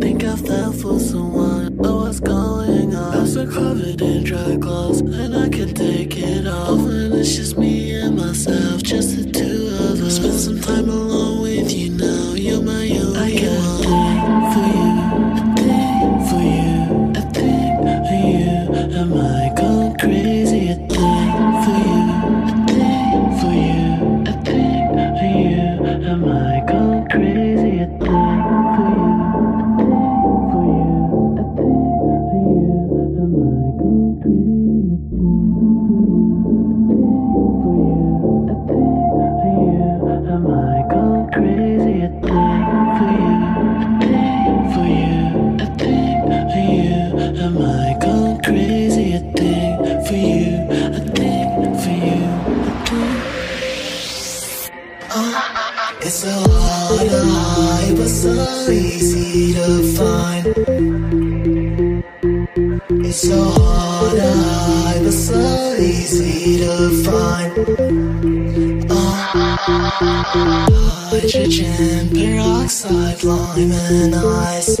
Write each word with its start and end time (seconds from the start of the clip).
Think 0.00 0.22
I 0.22 0.36
fell 0.36 0.72
for 0.72 1.00
someone, 1.00 1.74
but 1.76 1.92
what's 1.92 2.20
going 2.20 2.94
on? 2.94 3.16
I'm 3.16 3.26
so 3.26 3.44
covered 3.44 4.00
in 4.00 4.22
dry 4.22 4.56
clothes, 4.56 5.00
and 5.00 5.36
I 5.36 5.48
can 5.48 5.74
take 5.74 6.16
it 6.16 6.46
off. 6.46 6.78
And 6.78 7.12
it's 7.14 7.34
just 7.34 7.58
me 7.58 7.90
and 7.94 8.16
myself, 8.16 8.84
just 8.84 9.17
It's 56.08 56.20
so 56.20 56.30
hard 56.30 57.10
to 57.10 57.22
hide, 57.22 57.96
but 57.98 58.08
so 58.08 58.70
easy 58.70 59.52
to 59.52 59.82
find. 59.92 60.46
It's 63.04 63.28
so 63.28 63.44
hard 63.44 64.16
to 64.16 64.32
hide, 64.32 65.02
but 65.04 65.12
so 65.12 65.74
easy 65.76 66.60
to 66.64 67.04
find. 67.04 67.52
Ah, 68.90 69.34
hydrogen 71.10 72.08
peroxide, 72.08 73.22
lime 73.22 73.72
and 73.72 74.14
ice. 74.14 74.80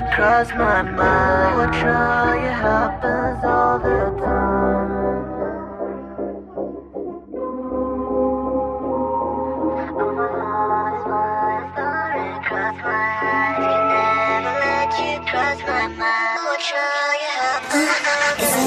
cross 0.00 0.48
my 0.50 0.82
mind. 0.82 1.56
What 1.56 1.72
try 1.74 2.36
it 2.36 2.52
happens 2.52 3.44
all 3.44 3.78
the 3.78 3.98
time. 4.20 4.92
My 12.82 13.58
never 13.92 14.54
let 14.64 14.90
you 14.98 15.14
cross 15.30 15.60
my 15.66 15.86
mind. 15.88 16.40
What 16.46 16.60
try 16.68 17.16
it. 17.32 17.60
It's 18.42 18.52
so 18.54 18.64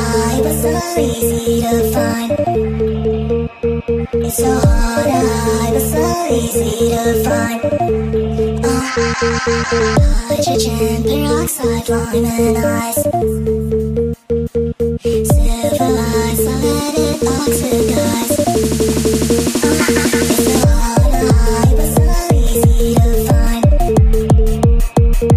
hard 0.00 0.38
but 0.44 0.56
so 0.62 0.74
easy 1.00 1.62
to 1.62 1.76
find. 1.92 2.30
It's 4.24 4.36
so 4.36 4.50
hard 4.50 5.06
to 5.06 5.10
hide, 5.44 5.72
but 5.74 5.86
so 5.92 6.04
easy 6.34 6.72
to 6.90 7.04
find. 7.24 8.49
Hydrogen 8.90 10.74
peroxide, 11.04 11.88
lime 11.88 12.24
and 12.24 12.58
ice. 12.58 13.04
Silver 15.30 15.90
lights, 15.94 16.44
I 16.44 16.46
it's 20.26 20.42
so 20.42 20.58
hard 20.66 21.12
to 21.12 21.30
hide, 21.38 21.70
but 21.76 21.90
so 21.94 22.02
easy 22.34 22.94
to 22.96 23.06
find. 23.28 23.64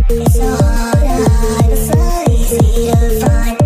It's 0.09 0.33
so 0.33 0.49
hard 0.49 0.97
to 0.97 1.29
hide, 1.29 1.69
but 1.69 1.77
so 1.77 2.01
easy 2.33 2.89
to 2.89 3.21
find. 3.21 3.57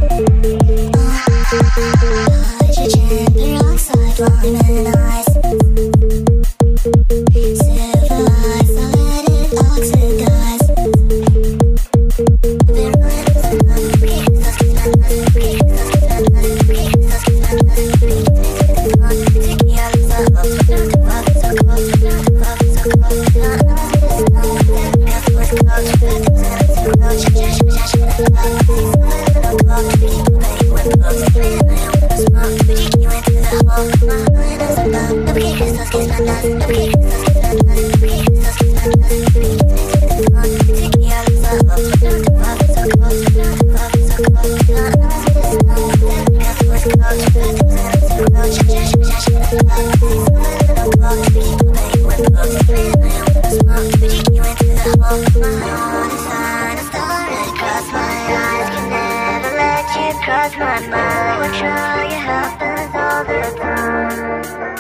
Cross 60.28 60.58
my 60.58 60.88
mind, 60.88 61.40
what 61.40 61.54
try 61.58 62.06
it 62.06 62.12
happens 62.12 62.96
all 62.96 63.24
the 63.24 63.58
time. 63.58 64.77